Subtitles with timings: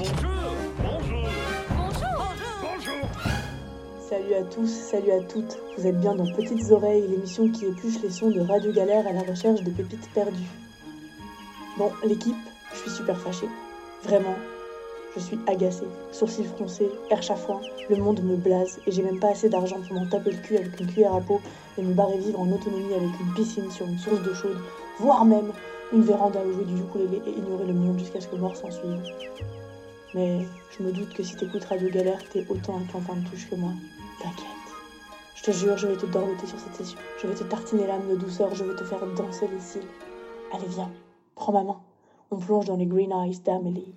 [0.00, 0.14] Bonjour,
[0.78, 1.28] bonjour,
[1.76, 3.08] Bonjour bonjour.
[4.08, 5.58] Salut à tous, salut à toutes.
[5.76, 9.12] Vous êtes bien dans Petites Oreilles, l'émission qui épluche les sons de Radio Galère à
[9.12, 10.48] la recherche de pépites perdues.
[11.76, 12.34] Bon, l'équipe,
[12.72, 13.48] je suis super fâchée.
[14.02, 14.36] Vraiment,
[15.16, 15.88] je suis agacée.
[16.12, 17.60] Sourcils froncés, air chafouin,
[17.90, 20.56] le monde me blase et j'ai même pas assez d'argent pour m'en taper le cul
[20.56, 21.42] avec une cuillère à peau
[21.76, 24.56] et me barrer vivre en autonomie avec une piscine sur une source d'eau chaude,
[24.98, 25.52] voire même
[25.92, 28.70] une véranda où jouer du ukulélé et ignorer le monde jusqu'à ce que mort s'en
[28.70, 29.02] suive.
[30.14, 33.48] Mais je me doute que si t'écoutes Radio Galère, t'es autant un clampin de touche
[33.48, 33.72] que moi.
[34.20, 34.46] T'inquiète.
[35.36, 36.98] Je te jure, je vais te dorloter sur cette session.
[37.22, 39.86] Je vais te tartiner l'âme de douceur, je vais te faire danser les cils.
[40.52, 40.90] Allez, viens,
[41.34, 41.80] prends ma main.
[42.30, 43.94] On plonge dans les green eyes d'Amélie.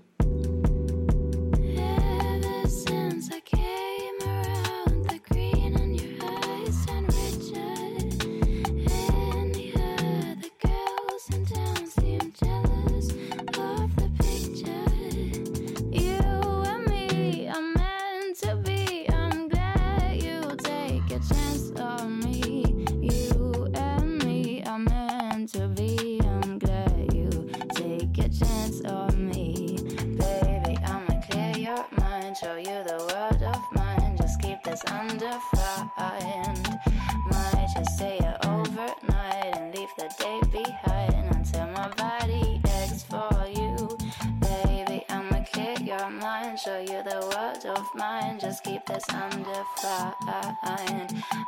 [47.95, 48.39] Mine.
[48.39, 49.53] Just keep this undefined.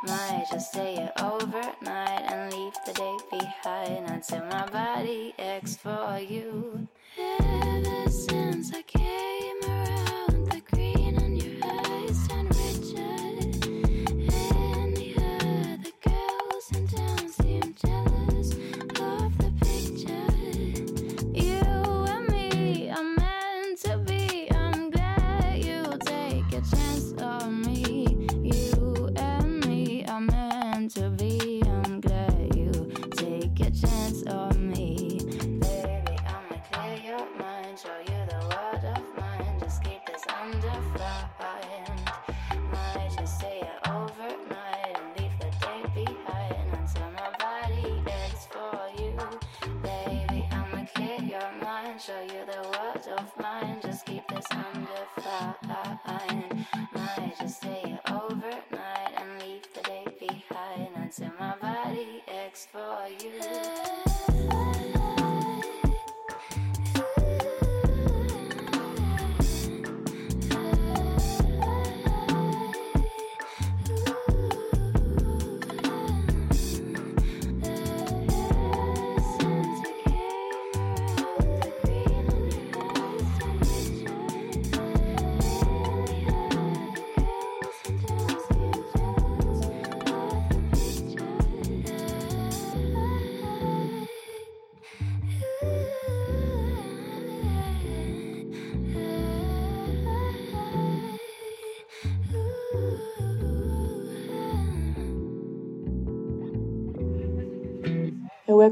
[0.04, 6.18] Might just stay here overnight and leave the day behind until my body aches for
[6.18, 6.86] you.
[7.18, 8.82] Ever since I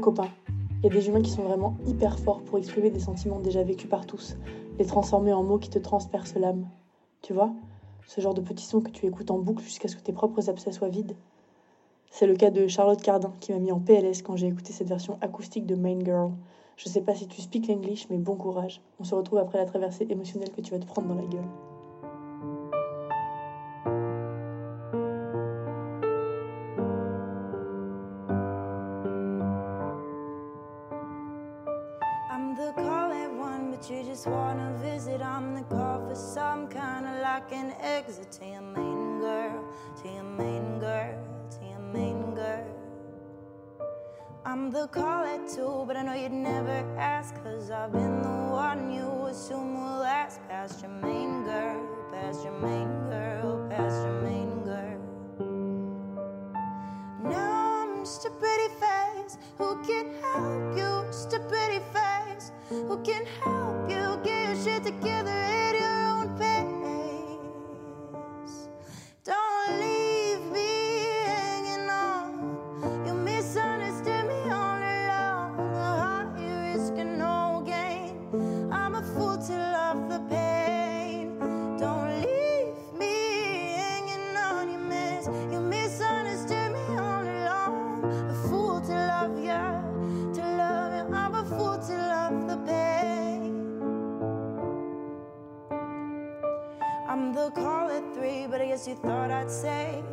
[0.07, 3.63] Il y a des humains qui sont vraiment hyper forts pour exprimer des sentiments déjà
[3.63, 4.37] vécus par tous,
[4.77, 6.67] les transformer en mots qui te transpercent l'âme.
[7.23, 7.51] Tu vois?
[8.05, 10.47] Ce genre de petits sons que tu écoutes en boucle jusqu'à ce que tes propres
[10.47, 11.15] abcès soient vides.
[12.11, 14.89] C'est le cas de Charlotte Cardin qui m'a mis en PLS quand j'ai écouté cette
[14.89, 16.31] version acoustique de Main Girl.
[16.77, 18.81] Je sais pas si tu speak l'English, mais bon courage.
[18.99, 21.49] On se retrouve après la traversée émotionnelle que tu vas te prendre dans la gueule.
[45.35, 49.73] At two, but I know you'd never ask, cause I've been the one you assume
[49.75, 51.81] will last past your main girl,
[52.11, 54.99] past your main girl, past your main girl.
[57.23, 57.51] Now
[57.81, 60.91] I'm just a pretty face who can help you.
[61.07, 65.75] Just a pretty face who can help you get your shit together at
[98.95, 100.03] thought I'd say?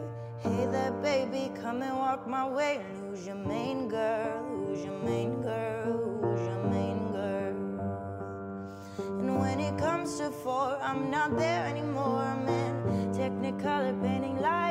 [0.40, 2.80] Hey there, baby, come and walk my way.
[2.88, 4.44] And who's your main girl?
[4.66, 6.20] Who's your main girl?
[6.22, 7.56] Who's your main girl?
[8.98, 13.14] And when it comes to four, I'm not there anymore, man.
[13.14, 14.61] Technicolor painting light.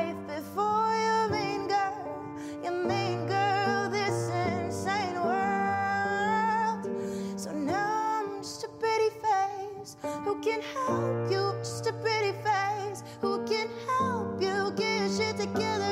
[15.12, 15.91] shit together.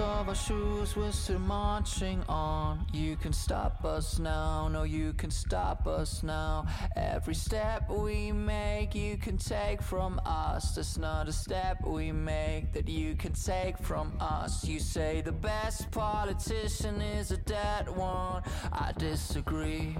[0.00, 2.86] Of our shoes, we're still marching on.
[2.90, 6.66] You can stop us now, no, you can stop us now.
[6.96, 10.74] Every step we make, you can take from us.
[10.74, 14.64] There's not a step we make that you can take from us.
[14.64, 18.42] You say the best politician is a dead one.
[18.72, 19.96] I disagree.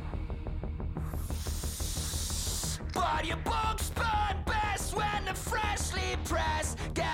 [2.95, 6.79] But your books burn best when they're freshly pressed.
[6.95, 7.10] Get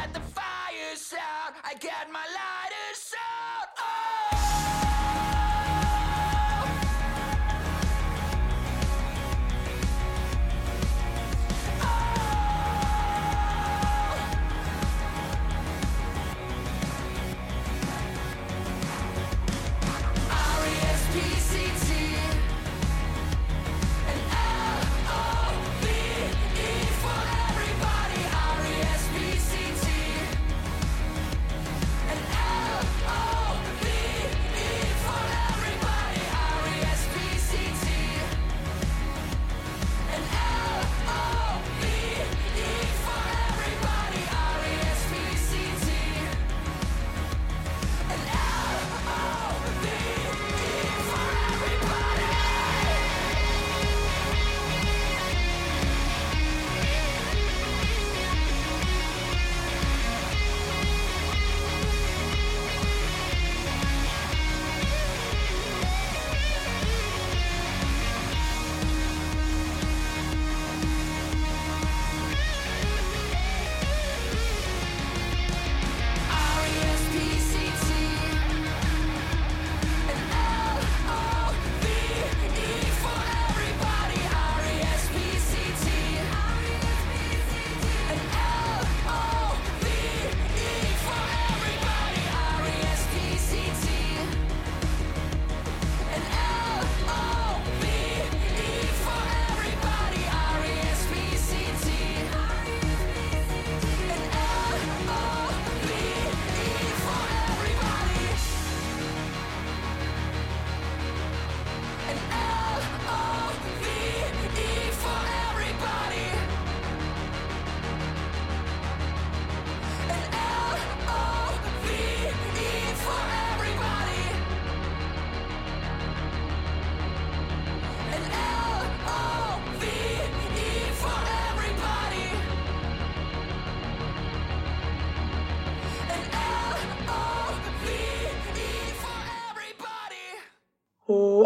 [1.15, 1.55] out.
[1.65, 3.76] I got my lighters out.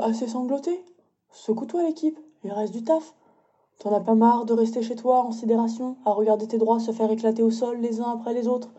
[0.03, 0.85] Assez sangloté
[1.31, 3.15] Secoue-toi l'équipe, il reste du taf.
[3.79, 6.93] T'en as pas marre de rester chez toi en sidération, à regarder tes droits se
[6.93, 8.71] faire éclater au sol les uns après les autres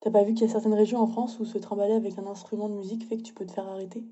[0.00, 2.26] T'as pas vu qu'il y a certaines régions en France où se trimballer avec un
[2.26, 4.04] instrument de musique fait que tu peux te faire arrêter?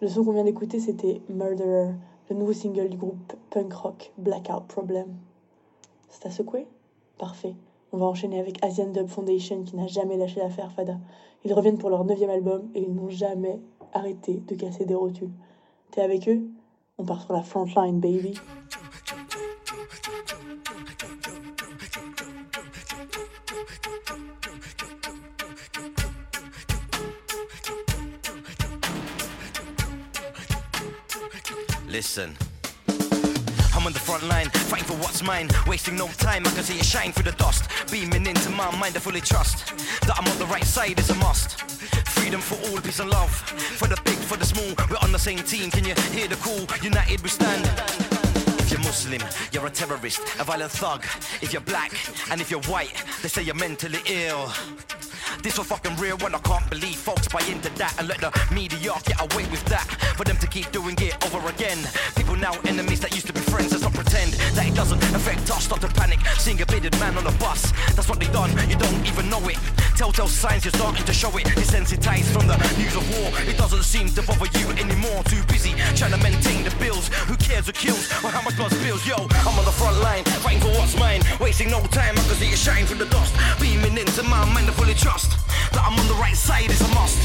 [0.00, 1.94] Le son qu'on vient d'écouter c'était Murderer,
[2.30, 5.14] le nouveau single du groupe punk rock Blackout Problem.
[6.08, 6.66] C'est à secouer?
[7.18, 7.54] Parfait.
[7.92, 10.98] On va enchaîner avec Asian Dub Foundation qui n'a jamais lâché l'affaire Fada.
[11.44, 13.60] Ils reviennent pour leur neuvième album et ils n'ont jamais
[13.92, 15.30] arrêté de casser des rotules.
[15.90, 16.42] T'es avec eux
[16.98, 18.34] On part sur la frontline, baby.
[31.88, 32.36] Listen.
[33.74, 35.48] I'm on the front line, fighting for what's mine.
[35.66, 37.70] Wasting no time, I can see it shine through the dust.
[37.90, 39.72] Beaming into my mind, I fully trust
[40.06, 41.60] that I'm on the right side, it's a must.
[42.26, 43.30] Freedom for all, peace and love.
[43.78, 45.70] For the big, for the small, we're on the same team.
[45.70, 46.66] Can you hear the call?
[46.82, 47.64] United we stand.
[48.58, 51.04] If you're Muslim, you're a terrorist, a violent thug.
[51.40, 51.92] If you're black
[52.32, 54.50] and if you're white, they say you're mentally ill.
[55.44, 58.32] This was fucking real when I can't believe folks buy into that and let the
[58.52, 59.86] media get away with that.
[60.16, 61.78] For them to keep doing it over again.
[62.16, 63.70] People now enemies that used to be friends.
[63.70, 64.98] Let's not pretend that it doesn't
[67.00, 67.72] man on a bus.
[67.94, 69.58] That's what they done, you don't even know it.
[69.96, 71.44] Telltale signs you're starting to show it.
[71.56, 73.32] Desensitized from the news of war.
[73.48, 75.24] It doesn't seem to bother you anymore.
[75.24, 77.08] Too busy trying to maintain the bills.
[77.26, 79.06] Who cares who kills or how much blood spills?
[79.06, 81.22] Yo, I'm on the front line, fighting for what's mine.
[81.40, 83.34] Wasting no time, I can see it shine through the dust.
[83.60, 85.32] Beaming into my mind, I fully trust
[85.72, 87.18] that I'm on the right side is a must.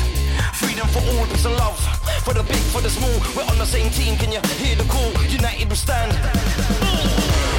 [0.55, 1.77] Freedom for all, peace and love.
[2.23, 4.15] For the big, for the small, we're on the same team.
[4.17, 5.11] Can you hear the call?
[5.27, 6.11] United we stand.
[6.11, 7.50] Listen.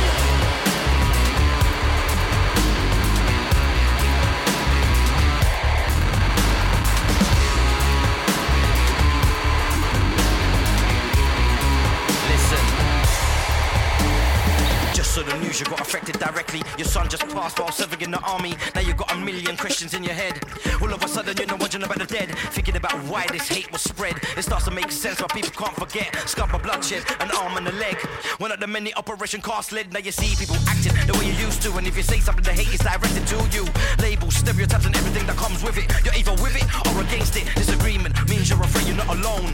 [15.52, 16.62] News you got affected directly.
[16.78, 18.54] Your son just passed while serving in the army.
[18.74, 20.40] Now you got a million questions in your head.
[20.80, 22.30] All of a sudden you're not wondering about the dead.
[22.56, 24.16] Thinking about why this hate was spread.
[24.34, 26.08] It starts to make sense why people can't forget.
[26.38, 27.96] By bloodshed, an arm and a leg.
[28.38, 29.92] One of the many operation Cast Lead.
[29.92, 31.76] Now you see people acting the way you used to.
[31.76, 33.66] And if you say something, the hate is directed to you.
[34.00, 35.84] Labels, stereotypes, and everything that comes with it.
[36.02, 37.44] You're either with it or against it.
[37.56, 39.52] Disagreement means you're afraid you're not alone.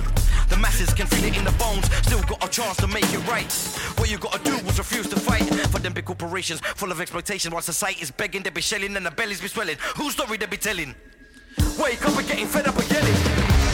[0.49, 1.93] The masses can feel it in the bones.
[2.07, 3.50] Still got a chance to make it right.
[3.99, 7.52] What you gotta do was refuse to fight for them big corporations full of exploitation.
[7.52, 9.76] While society's begging, they be shelling and the bellies be swelling.
[9.97, 10.95] Whose story they be telling?
[11.80, 13.67] Wake up and getting fed up and yelling.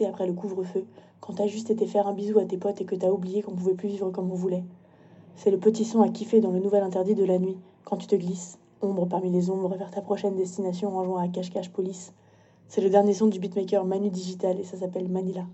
[0.00, 0.84] Après le couvre-feu,
[1.20, 3.54] quand t'as juste été faire un bisou à tes potes et que t'as oublié qu'on
[3.54, 4.64] pouvait plus vivre comme on voulait.
[5.36, 8.06] C'est le petit son à kiffer dans le nouvel interdit de la nuit, quand tu
[8.06, 12.12] te glisses, ombre parmi les ombres, vers ta prochaine destination en jouant à cache-cache police.
[12.68, 15.46] C'est le dernier son du beatmaker Manu Digital et ça s'appelle Manila.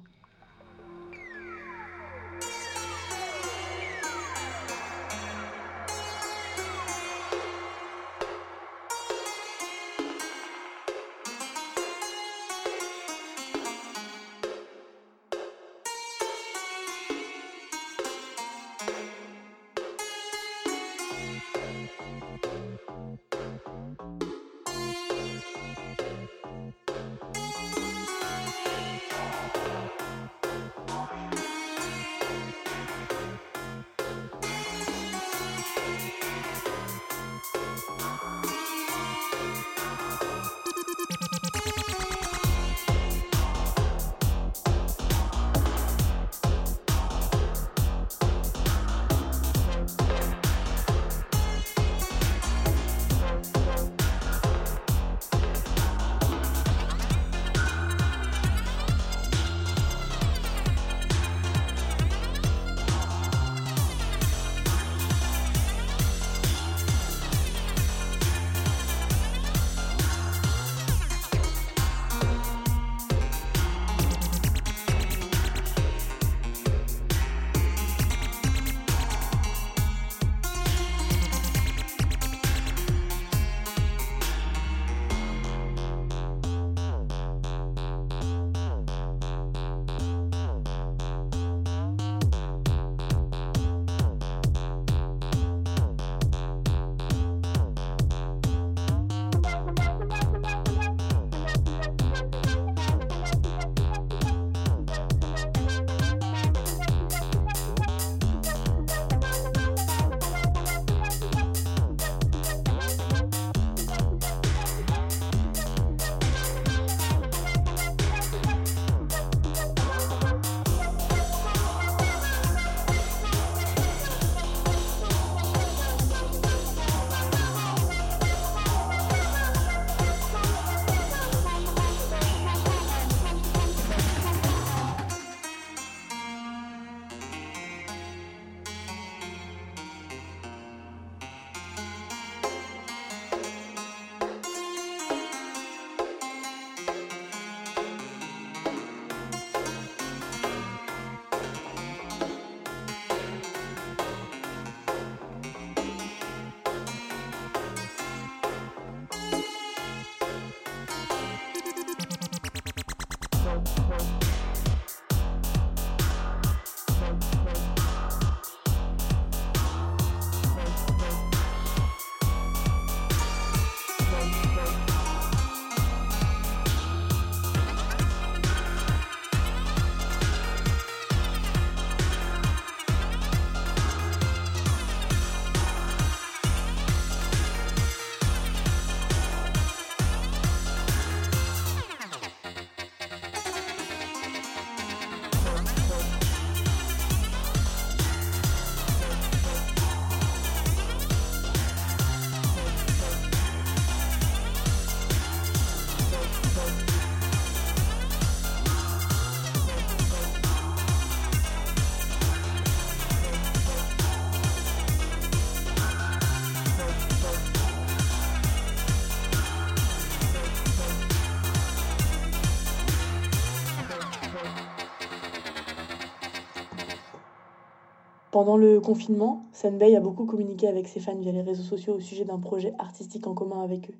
[228.38, 231.98] Pendant le confinement, Senbei a beaucoup communiqué avec ses fans via les réseaux sociaux au
[231.98, 233.96] sujet d'un projet artistique en commun avec eux.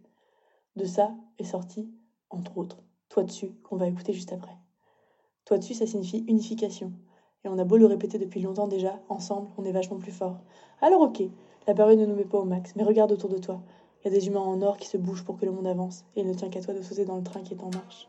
[0.77, 1.91] De ça est sorti,
[2.31, 4.57] entre autres, Toi dessus, qu'on va écouter juste après.
[5.45, 6.93] Toi dessus, ça signifie unification.
[7.45, 10.39] Et on a beau le répéter depuis longtemps déjà, ensemble, on est vachement plus fort.
[10.83, 11.21] Alors ok,
[11.67, 13.61] la période ne nous met pas au max, mais regarde autour de toi.
[14.01, 16.05] Il y a des humains en or qui se bougent pour que le monde avance,
[16.15, 18.07] et il ne tient qu'à toi de sauter dans le train qui est en marche.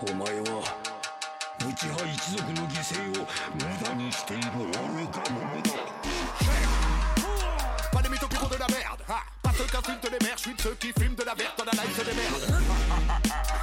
[0.00, 0.62] お前は
[1.60, 5.70] 内派一族の犠牲を無駄にしている愚か者だ
[7.92, 10.36] Pas des mythos qui font de la merde ah, Pas ceux qui insultent les mères
[10.36, 12.64] Je suis de ceux qui fument de la verte Dans la life se démerde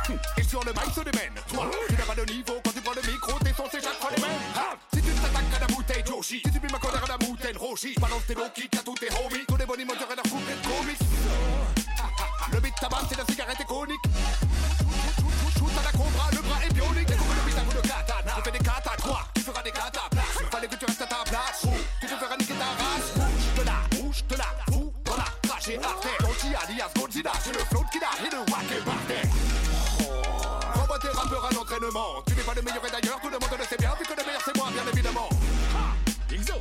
[0.38, 2.94] Et sur le mic se démène Toi, tu n'as pas de niveau Quand tu prends
[2.94, 6.04] le micro T'es censé chaque fois les mêmes ah, Si tu t'attaques à la bouteille
[6.06, 8.84] Joshi Si tu vis ma colère à la moutaine Roshi Balance tes low kicks à
[8.84, 11.00] tous tes homies Tous les boniments j'aurais leur couper de comics
[12.52, 14.06] Le beat tabac c'est la cigarette iconique
[16.02, 18.34] Shoot à la cobra, le bras est bionique Découpe le beat à coup de katana
[18.38, 21.06] Je fais des katas, toi, tu feras des katas place Fallait que tu restes à
[21.06, 24.46] ta place Ou tu te feras niquer ta race Bouge de là, bouge de là,
[24.72, 28.40] fou dans la trachée artère Goji alias Godzilla, j'ai le flow qui n'a et le
[28.52, 29.30] wack est par terre
[30.74, 33.58] Renvoie tes rappeurs à l'entraînement Tu n'es pas le meilleur et d'ailleurs tout le monde
[33.58, 35.30] le sait bien Vu que le meilleur c'est moi bien évidemment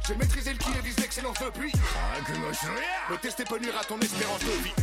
[0.06, 3.98] J'ai maîtrisé le qui et vise l'excellence depuis 覚悟しろや Le test peut nuire à ton
[3.98, 4.74] espérance de vie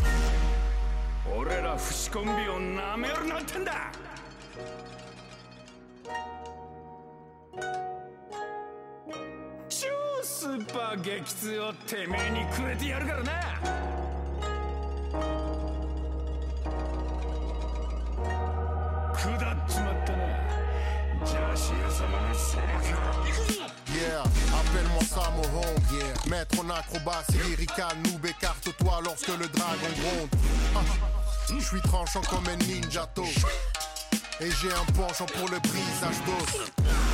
[1.35, 3.91] 俺ら不死コンビをなめるなってんだ
[11.07, 13.31] 激痛をてめえにくれてやるからな
[19.15, 20.23] 下っちまったな
[21.25, 23.13] ジャシア様のセリフ
[23.93, 24.23] Yeah,
[24.59, 26.29] appelle-moi Samoron, yeah.
[26.29, 30.29] Maître en acrobatie lyricale, noob écarte-toi lorsque le dragon gronde.
[30.75, 30.79] Ah,
[31.47, 33.23] je suis tranchant comme un ninjato.
[34.41, 37.06] Et j'ai un penchant pour le brisage d'os.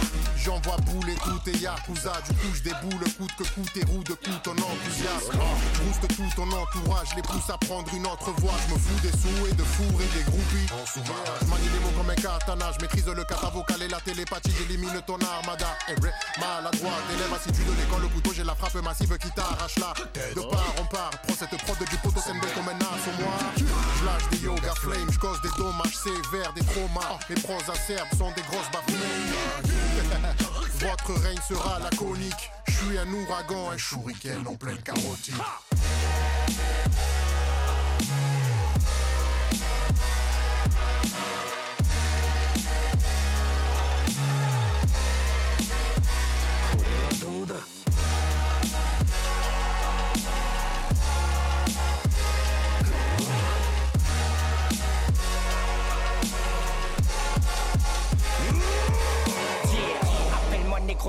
[0.44, 2.12] J'envoie bouler tout tes yakuza.
[2.28, 5.40] Du coup, je déboule coûte que coûte et roue de coup ton enthousiasme.
[5.80, 8.52] Booste tout ton entourage, les pousse à prendre une autre voie.
[8.68, 10.68] Je me fous des sous et de fourrer des groupies.
[10.94, 12.70] Je manie les mots comme un katana.
[12.76, 14.52] Je maîtrise le kata vocal et la télépathie.
[14.58, 15.68] J'élimine ton armada.
[15.88, 18.02] Eh ouais, maladroit, élève assidu de l'école.
[18.02, 19.94] Le couteau, j'ai la frappe massive qui t'arrache là.
[20.36, 23.32] De part en part, prends cette prod du poteau sembé comme un as au moi.
[23.56, 27.16] Je lâche des yoga flames, je cause des dommages sévères, des traumas.
[27.30, 30.33] Mes pros acerbes sont des grosses bafouilles.
[30.80, 32.50] Votre règne sera laconique.
[32.66, 35.34] Je suis un ouragan, un shuriken en pleine carotide.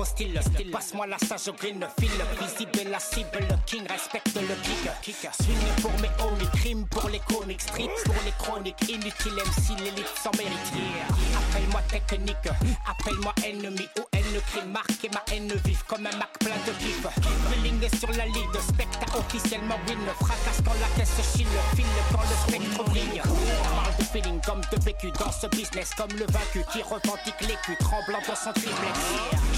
[0.04, 0.70] Style, style.
[0.70, 4.54] passe-moi la sage au green, fil visible la cible, le king respecte le
[5.02, 5.28] kick.
[5.32, 10.12] Swing pour mes homies, crime pour les comics, street pour les chroniques, inutile MC, l'élite
[10.22, 10.72] sans mérite.
[11.36, 12.36] Appelle-moi technique,
[12.86, 13.88] appelle-moi ennemi
[14.26, 17.06] haine crime, marqué ma haine vive comme un Mac plein de kiff.
[17.50, 22.22] Feeling est sur la ligne, spectre officiellement win, fracasse quand la caisse chine, file quand
[22.22, 23.22] le spectre brille.
[23.22, 27.76] Parle de feeling comme de vécu dans ce business, comme le vaincu qui revendique l'écu,
[27.80, 28.98] tremblant dans son triplex.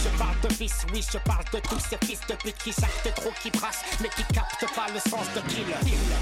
[0.04, 3.14] Je parle de vice, oui, je parle de tous ces fils de pute qui jactent
[3.16, 5.66] trop, qui brassent, mais qui captent pas le sens de kill.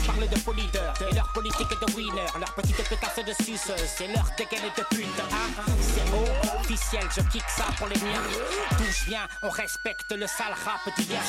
[0.07, 4.09] Parle de faux leaders et leur politique de winner, leur petite pétasse de suceuse et
[4.09, 5.21] leur dégaine de pute.
[5.33, 5.65] Hein?
[5.81, 8.36] C'est officiel, je kick ça pour les miens.
[8.79, 11.23] D'où je viens, on respecte le sale rap d'hier.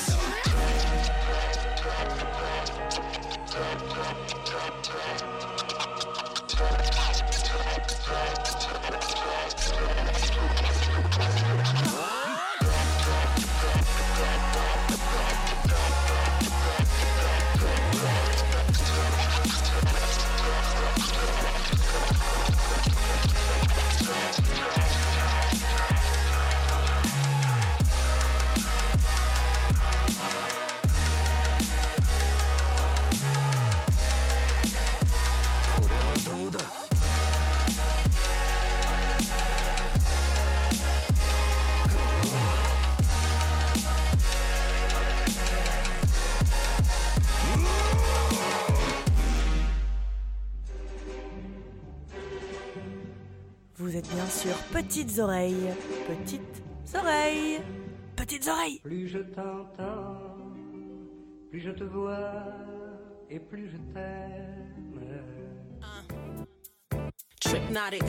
[54.14, 55.74] Bien sûr Petites Oreilles.
[56.08, 56.64] Petites
[56.96, 57.62] Oreilles.
[58.16, 58.80] Petites Oreilles.
[58.84, 60.18] Plus je t'entends,
[61.50, 62.44] plus je te vois
[63.30, 64.64] et plus je t'aime.
[67.40, 68.04] Tripnotic,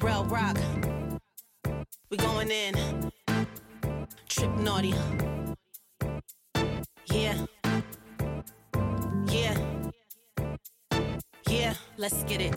[0.00, 0.56] Real Rock,
[2.10, 3.10] we going in.
[4.28, 4.94] Trip Naughty,
[7.12, 7.34] yeah,
[9.26, 9.54] yeah,
[11.48, 12.54] yeah, let's get it.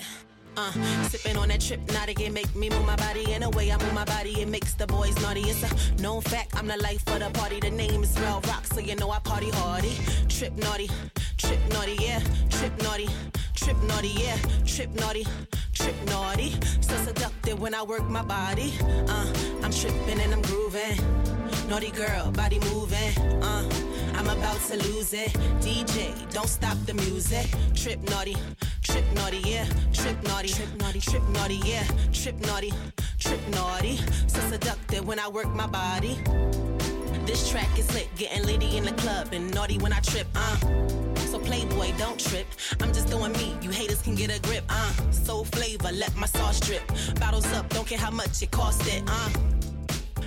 [0.59, 0.71] Uh,
[1.03, 3.77] sipping on that trip, not again, make me move my body in a way I
[3.77, 4.41] move my body.
[4.41, 5.41] It makes the boys naughty.
[5.41, 6.55] It's a known fact.
[6.55, 7.59] I'm the life of the party.
[7.59, 9.95] The name is Real Rock, so you know I party hardy.
[10.27, 10.89] Trip naughty,
[11.37, 12.21] trip naughty, yeah.
[12.49, 13.07] Trip naughty,
[13.53, 14.37] trip naughty, yeah.
[14.65, 15.27] Trip naughty,
[15.73, 16.55] trip naughty.
[16.81, 18.73] So seductive when I work my body.
[19.07, 20.97] Uh, I'm tripping and I'm grooving.
[21.69, 23.15] Naughty girl, body moving.
[23.43, 23.69] Uh,
[24.15, 25.29] I'm about to lose it.
[25.61, 27.45] DJ, don't stop the music.
[27.75, 28.35] Trip naughty,
[28.87, 29.65] trip naughty, yeah.
[29.93, 31.85] Trip naughty, trip naughty, trip naughty, yeah.
[32.13, 32.73] Trip naughty,
[33.19, 33.97] trip naughty.
[34.27, 36.17] So seductive when I work my body.
[37.25, 40.57] This track is lit, getting litty in the club and naughty when I trip, uh.
[41.31, 42.47] So playboy, don't trip.
[42.81, 43.57] I'm just doing me.
[43.61, 44.91] You haters can get a grip, uh.
[45.11, 46.83] Soul flavor, let my sauce drip.
[47.19, 49.29] Bottles up, don't care how much it cost it, uh.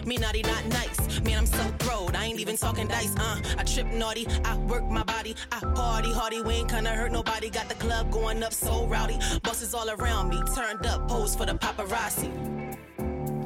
[0.07, 1.21] Me naughty, not nice.
[1.21, 2.17] Man, I'm so throwed.
[2.17, 3.41] I ain't even talking dice, uh.
[3.59, 5.37] I trip naughty, I work my body.
[5.53, 7.51] I party hardy, we ain't kinda hurt nobody.
[7.51, 9.19] Got the club going up so rowdy.
[9.43, 12.31] Bosses all around me, turned up, pose for the paparazzi.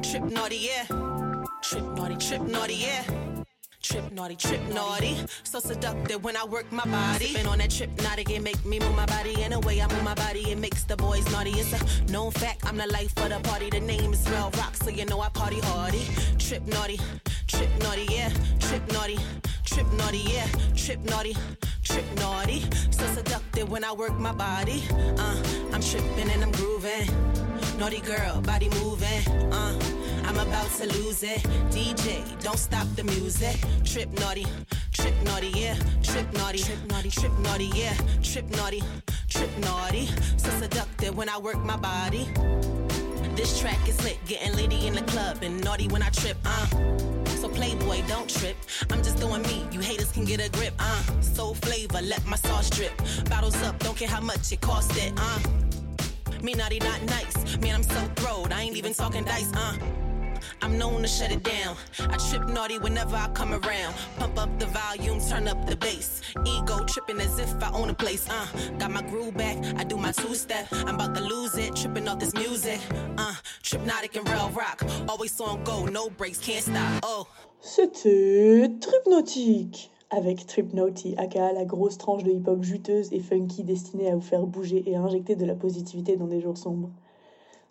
[0.01, 0.85] Trip naughty, yeah.
[1.61, 3.24] Trip naughty, trip naughty, yeah.
[3.85, 5.15] Trip naughty, trip naughty.
[5.43, 7.27] So seductive when I work my body.
[7.27, 9.39] Sipping on that trip naughty, it make me move my body.
[9.43, 11.51] In a way I move my body, it makes the boys naughty.
[11.51, 13.69] It's a known fact, I'm the life of the party.
[13.69, 16.01] The name is Real Rock, so you know I party hardy.
[16.39, 16.99] Trip naughty,
[17.45, 18.31] trip naughty, yeah.
[18.59, 19.19] Trip naughty,
[19.65, 20.47] trip naughty, yeah.
[20.75, 21.37] Trip naughty,
[21.83, 22.61] trip naughty.
[22.89, 24.83] So seductive when I work my body.
[24.91, 27.07] Uh, I'm tripping and I'm grooving.
[27.77, 29.53] Naughty girl, body moving.
[29.53, 29.79] Uh,
[30.27, 31.39] I'm about to lose it.
[31.69, 33.57] DJ, don't stop the music.
[33.83, 34.45] Trip naughty,
[34.91, 35.75] trip naughty, yeah.
[36.03, 37.95] Trip naughty, trip naughty, trip naughty, yeah.
[38.23, 38.83] Trip naughty,
[39.29, 40.07] trip naughty.
[40.37, 42.27] So seductive when I work my body.
[43.35, 46.67] This track is lit, getting litty in the club and naughty when I trip, uh.
[47.41, 48.55] So playboy, don't trip.
[48.89, 49.65] I'm just doing me.
[49.71, 51.21] You haters can get a grip, uh.
[51.21, 52.93] Soul flavor, let my sauce drip.
[53.29, 55.39] Bottles up, don't care how much it cost it, uh.
[56.41, 57.57] Me naughty, not nice.
[57.57, 58.51] Man, I'm so throwed.
[58.51, 59.75] I ain't even talking dice, uh.
[60.61, 61.75] I'm known to shut it down.
[61.99, 63.95] I trip naughty whenever I come around.
[64.17, 66.21] Pump up the volume, turn up the bass.
[66.45, 68.27] Ego tripping as if I own a place.
[68.29, 69.57] Uh, got my groove back.
[69.77, 70.67] I do my two step.
[70.71, 72.79] I'm about to lose it, tripping off this music.
[73.17, 74.83] Uh, Tripnotic and Real Rock.
[75.07, 77.03] Always on go, no breaks, can't stop.
[77.03, 77.27] Oh.
[77.61, 84.15] C'était Tripnautique avec Tripnaughty, aka la grosse tranche de hip-hop juteuse et funky destinée à
[84.15, 86.91] vous faire bouger et à injecter de la positivité dans des jours sombres.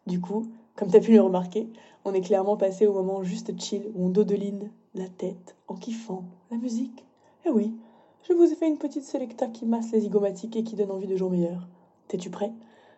[0.08, 1.68] Du coup, comme t'as pu le remarquer,
[2.04, 6.24] on est clairement passé au moment juste chill où on dodeline la tête en kiffant
[6.50, 7.04] la musique.
[7.46, 7.74] Eh oui,
[8.28, 11.06] je vous ai fait une petite sélecta qui masse les zygomatiques et qui donne envie
[11.06, 11.66] de jours meilleurs.
[12.08, 12.52] T'es-tu prêt?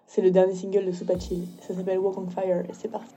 [0.06, 1.46] C'est le dernier single de Super Chill.
[1.60, 3.14] Ça s'appelle Walk on Fire et c'est parti.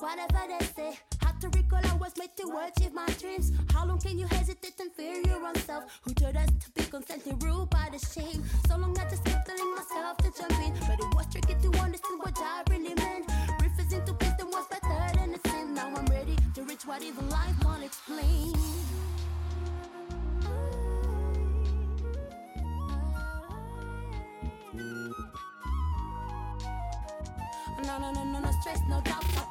[0.00, 0.98] Whatever they say.
[1.22, 3.52] Had to recall I was made to achieve my dreams.
[3.72, 5.84] How long can you hesitate and fear your own self?
[6.02, 8.42] Who told us to be constantly ruled by the shame?
[8.68, 11.78] So long I just kept telling myself to jump in, but it was tricky to
[11.80, 13.30] understand what I really meant.
[13.62, 15.74] Refusing to place them was better than a sin.
[15.74, 18.54] Now I'm ready to reach what even life won't explain.
[27.84, 29.47] No, no, no, no, no stress, no doubt.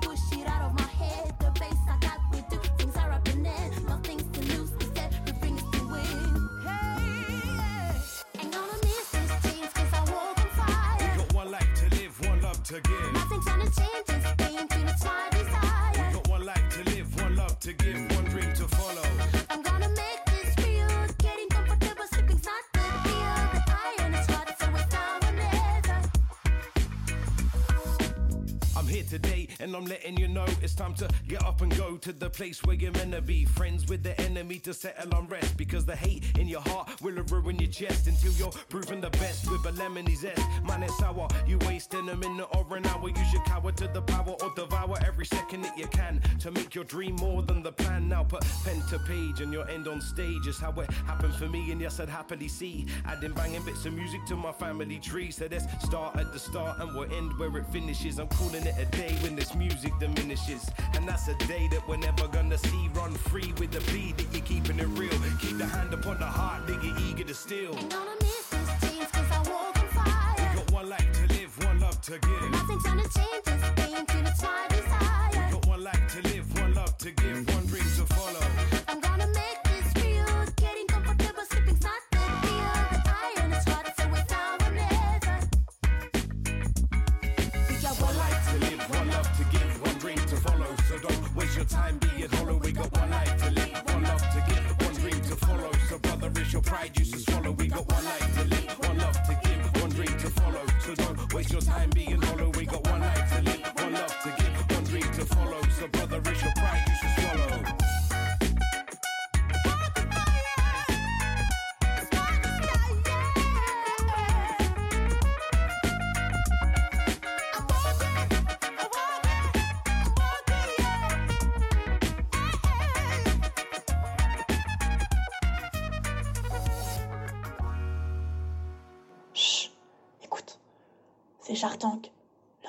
[29.59, 32.63] And I'm letting you know it's time to get up and go to the place
[32.63, 33.45] where you're meant to be.
[33.45, 37.15] Friends with the enemy to settle on rest because the hate in your heart will
[37.29, 40.41] ruin your chest until you're proven the best with a lemony zest.
[40.63, 41.27] Man, it's sour.
[41.47, 43.09] You wasting a minute or an hour.
[43.09, 46.75] You should cower to the power or devour every second that you can to make
[46.75, 48.09] your dream more than the plan.
[48.09, 51.47] Now put pen to page and your end on stage is how it happened for
[51.47, 51.71] me.
[51.71, 55.31] And yes, I'd happily see adding banging bits of music to my family tree.
[55.31, 58.19] So let's start at the start and we'll end where it finishes.
[58.19, 60.69] I'm calling it a day when this music diminishes.
[60.93, 62.89] And that's a day that we're never gonna see.
[62.93, 65.17] Run free with the plea that you're keeping it real.
[65.41, 67.73] Keep the hand upon the heart, nigga, eager to steal.
[67.73, 70.49] Gonna miss these jeans 'cause I walk on fire.
[70.53, 72.51] We got one life to live, one love to give.
[72.51, 73.46] Nothing's gonna change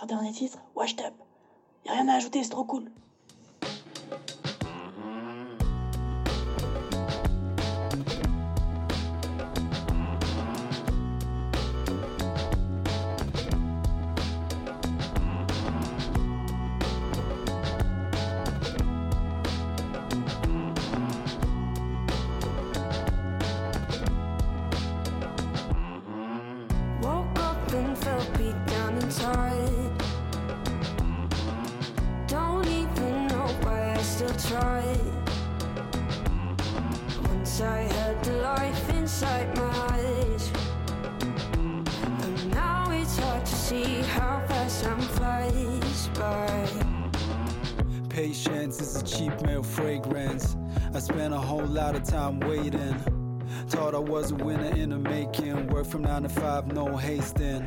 [0.09, 1.14] dernier titre, Washed Up.
[1.85, 2.90] Y'a rien à ajouter, c'est trop cool.
[56.20, 57.64] Nine to five, no hasting.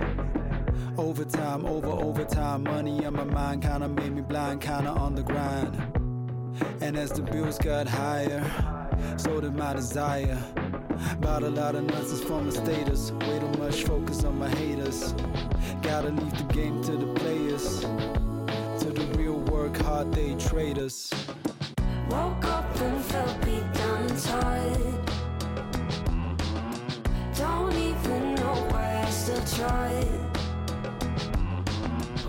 [0.98, 2.64] Overtime, over overtime.
[2.64, 5.82] Money on my mind kinda made me blind, kinda on the grind.
[6.82, 8.44] And as the bills got higher,
[9.16, 10.38] so did my desire.
[11.22, 13.14] Bought a lot of nonsense for my status.
[13.22, 15.14] Way too much focus on my haters.
[15.82, 17.80] Gotta leave the game to the players.
[18.82, 21.10] To the real work hard day traders.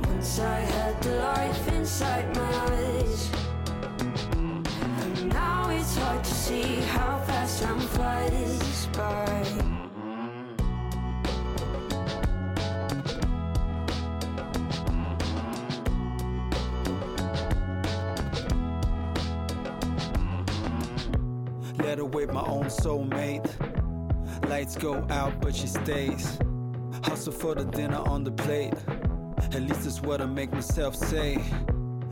[0.07, 3.31] Once I had the life inside my eyes.
[4.35, 9.45] And now it's hard to see how fast time flies by.
[21.79, 23.51] Let her with my own soulmate.
[24.51, 26.39] Lights go out, but she stays.
[27.03, 28.75] Hustle for the dinner on the plate.
[29.53, 31.39] At least it's what I make myself say.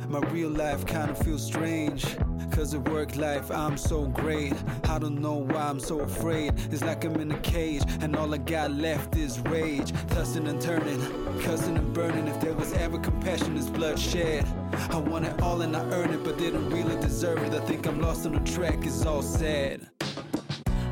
[0.09, 2.05] My real life kinda feels strange.
[2.51, 4.53] Cause at work life I'm so great.
[4.89, 6.55] I don't know why I'm so afraid.
[6.73, 9.93] It's like I'm in a cage and all I got left is rage.
[10.09, 11.01] Tossing and turning,
[11.43, 12.27] cussing and burning.
[12.27, 14.45] If there was ever compassion, it's bloodshed.
[14.91, 17.55] I want it all and I earned it, but didn't really deserve it.
[17.55, 19.89] I think I'm lost on the track, it's all sad.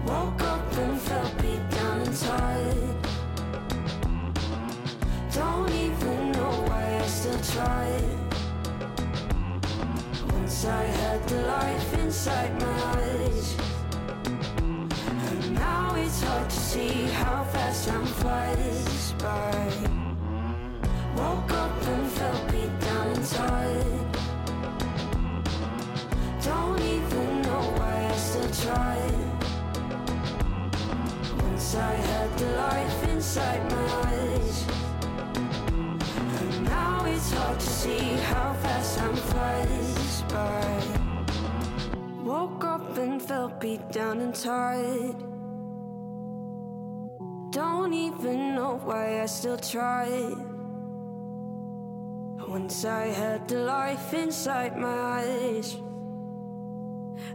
[0.07, 0.48] Woke
[7.53, 8.19] tried.
[10.33, 13.57] Once I had the life inside my eyes.
[15.29, 19.67] And now it's hard to see how fast time flies by.
[21.17, 24.07] Woke up and felt beat down inside.
[26.45, 29.21] Don't even know why I still tried.
[31.43, 34.08] Once I had the life inside my eyes.
[37.59, 40.83] To see how fast time flies by.
[42.23, 45.17] Woke up and felt beat down and tired.
[47.51, 50.37] Don't even know why I still tried.
[52.47, 55.77] Once I had the life inside my eyes.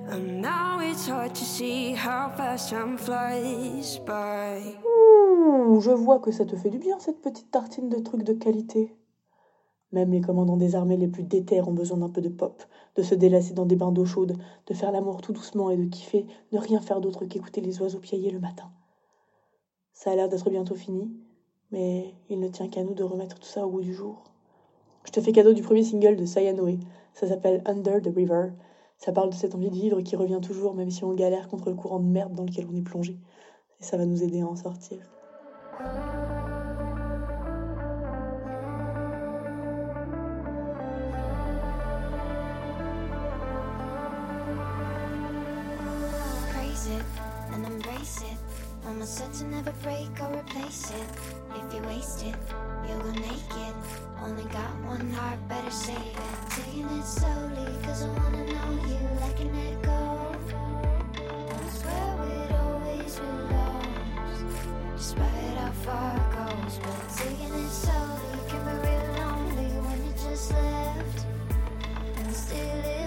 [0.08, 4.78] And now it's hard to see how fast time flies by.
[4.86, 8.34] Ouh, je vois que ça te fait du bien cette petite tartine de trucs de
[8.34, 8.96] qualité.
[9.94, 12.64] Même les commandants des armées les plus déterres ont besoin d'un peu de pop,
[12.96, 14.36] de se délasser dans des bains d'eau chaude,
[14.66, 18.00] de faire l'amour tout doucement et de kiffer, de rien faire d'autre qu'écouter les oiseaux
[18.00, 18.72] piailler le matin.
[19.94, 21.12] Ça a l'air d'être bientôt fini,
[21.72, 24.24] mais il ne tient qu'à nous de remettre tout ça au goût du jour.
[25.06, 26.80] Je te fais cadeau du premier single de Sayanoe.
[27.14, 28.50] Ça s'appelle Under the River.
[28.98, 31.70] Ça parle de cette envie de vivre qui revient toujours, même si on galère contre
[31.70, 33.20] le courant de merde dans lequel on est plongé.
[33.80, 34.98] Et ça va nous aider à en sortir.
[49.04, 51.08] Mama said to never break or replace it.
[51.58, 52.36] If you waste it,
[52.88, 53.76] you'll go naked.
[54.24, 56.16] Only got one heart, better save it.
[56.52, 60.38] Taking it slowly, cause I wanna know you like an echo.
[61.18, 64.40] That's where it always belongs.
[64.96, 70.14] Despite how far it goes, but taking it slowly can be real lonely when you
[70.14, 71.26] just left.
[72.16, 73.03] And still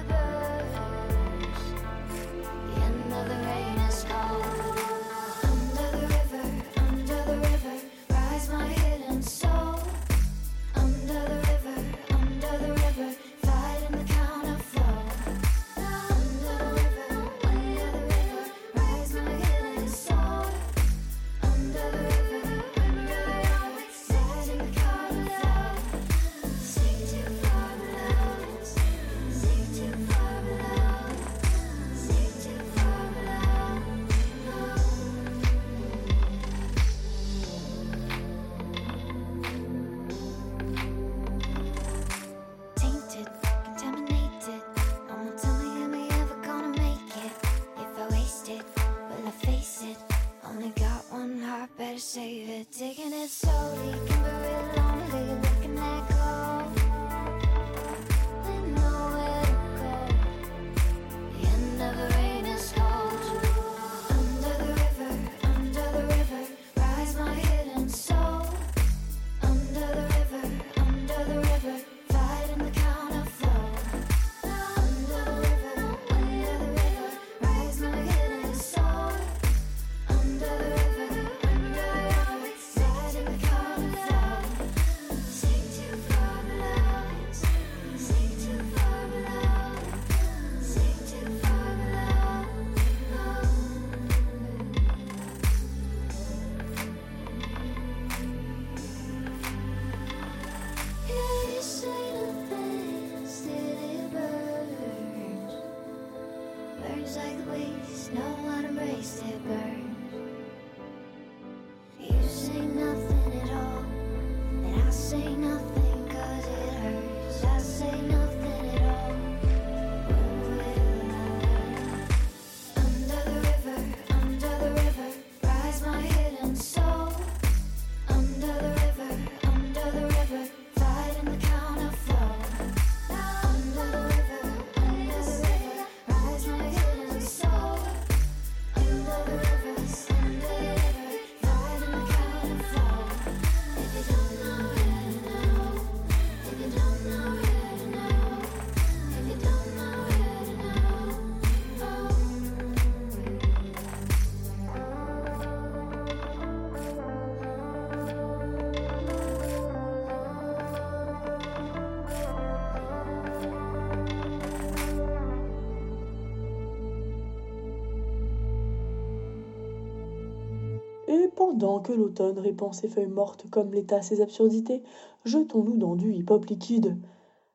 [171.58, 174.82] pendant que l'automne répand ses feuilles mortes comme l'état ses absurdités,
[175.24, 176.98] jetons-nous dans du hip-hop liquide.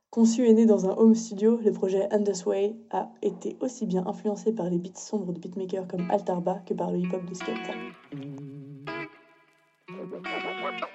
[0.10, 2.10] Conçu et né dans un home studio, le projet
[2.45, 6.74] Way a été aussi bien influencé par les beats sombres de beatmakers comme Altarba que
[6.74, 7.74] par le hip-hop de Skepta.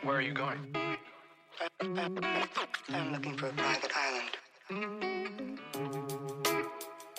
[0.02, 0.58] Where are you going?
[2.88, 4.30] I'm looking for a private island.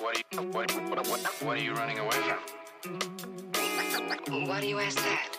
[0.01, 2.39] What are you, what, what, what, what are you running away from?
[4.47, 5.36] Why do you?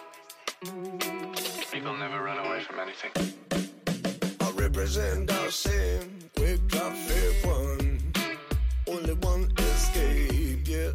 [0.60, 3.12] People never run away from anything.
[4.40, 6.30] I represent our sin.
[6.36, 8.00] We got fair one.
[8.88, 10.90] Only one escape, yeah.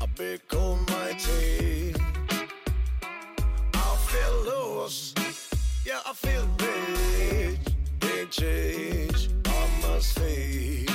[0.00, 1.96] A big almighty.
[3.74, 5.18] I feel lost.
[5.84, 7.58] Yeah, I feel rage.
[7.98, 9.30] Big change.
[9.46, 10.88] I must face.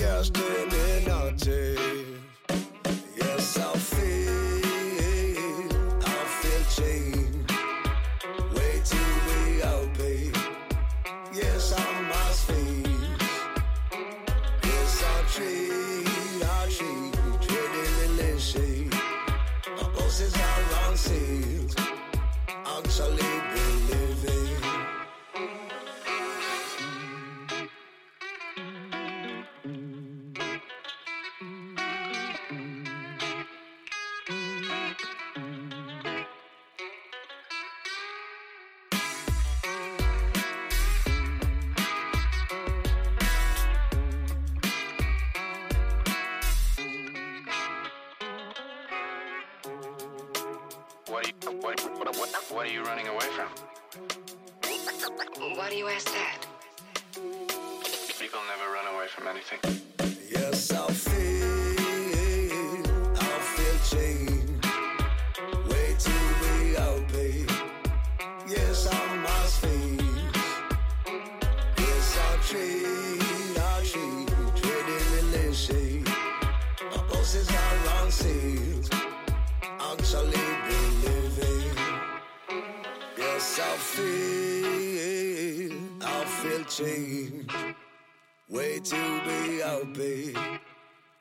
[0.00, 0.85] Yes, then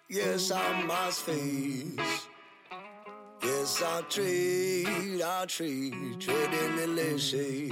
[0.07, 2.27] Yes, I must face.
[3.41, 7.71] Yes, I treat, I treat, trading.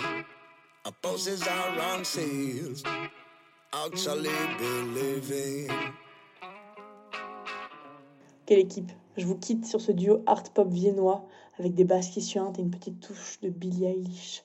[8.48, 8.92] Quelle équipe?
[9.16, 11.28] Je vous quitte sur ce duo art-pop viennois
[11.60, 14.44] avec des basses qui suintent et une petite touche de Billie Eilish.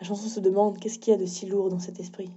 [0.00, 2.30] La chanson se demande qu'est-ce qu'il y a de si lourd dans cet esprit?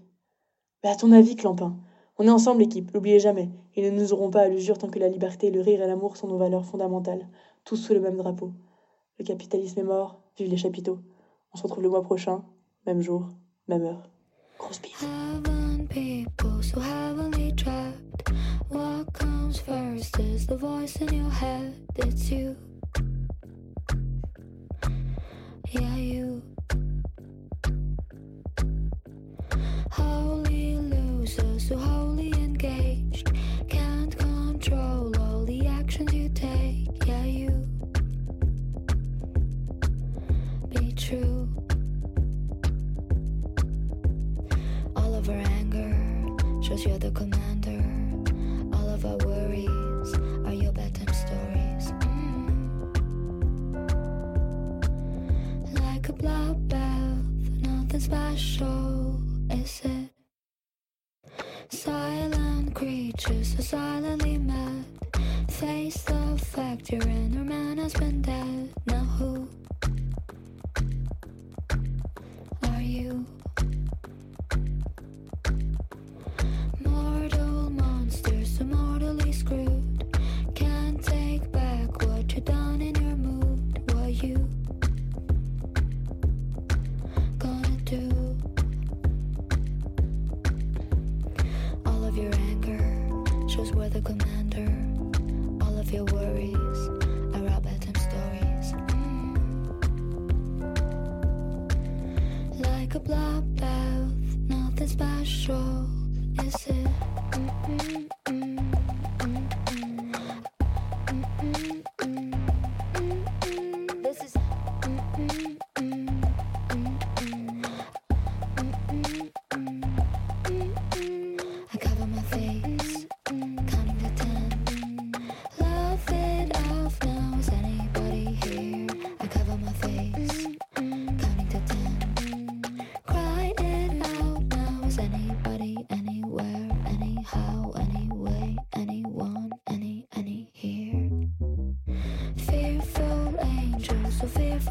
[0.84, 1.78] Mais à ton avis, Clampin
[2.18, 3.50] On est ensemble, équipe, l'oubliez jamais.
[3.76, 6.16] Et ne nous aurons pas à l'usure tant que la liberté, le rire et l'amour
[6.16, 7.28] sont nos valeurs fondamentales,
[7.66, 8.54] tous sous le même drapeau.
[9.18, 11.00] Le capitalisme est mort, vive les chapiteaux.
[11.54, 12.44] On se retrouve le mois prochain,
[12.86, 13.30] même jour,
[13.68, 14.10] même heure.
[14.60, 15.08] Grosse bise.
[31.38, 33.32] Losers so wholly engaged.
[33.70, 36.90] Can't control all the actions you take.
[37.06, 37.68] Yeah, you.
[40.70, 41.48] Be true.
[44.96, 45.96] All of our anger
[46.62, 47.84] shows you're the commander.
[48.76, 50.14] All of our worries
[50.46, 51.92] are your bedtime stories.
[52.02, 52.70] Mm.
[55.80, 59.20] Like a bloodbath, nothing special,
[59.50, 60.23] is it?
[61.74, 64.86] Silent creatures are silently mad.
[65.50, 68.70] Face the fact your inner man has been dead.
[68.86, 69.48] Now who
[72.70, 73.26] are you?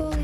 [0.00, 0.21] Angels,